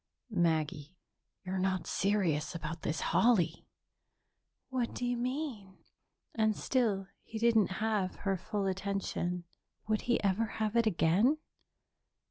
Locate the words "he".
7.21-7.37, 10.09-10.19